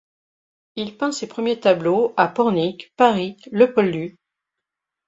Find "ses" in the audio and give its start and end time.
1.11-1.27